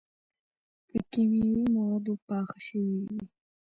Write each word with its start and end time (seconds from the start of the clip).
پۀ 0.87 0.97
کيماوي 1.11 1.63
موادو 1.73 2.13
پاخۀ 2.27 2.59
شوي 2.67 2.95
وي 3.09 3.19